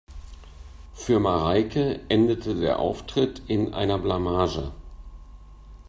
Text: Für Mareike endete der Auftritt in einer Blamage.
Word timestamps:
Für 0.95 1.19
Mareike 1.19 1.99
endete 2.09 2.55
der 2.55 2.79
Auftritt 2.79 3.43
in 3.47 3.75
einer 3.75 3.99
Blamage. 3.99 4.71